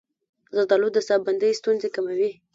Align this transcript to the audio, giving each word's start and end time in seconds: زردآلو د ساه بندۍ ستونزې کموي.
زردآلو 0.55 0.89
د 0.93 0.97
ساه 1.07 1.19
بندۍ 1.25 1.51
ستونزې 1.59 1.89
کموي. 1.95 2.31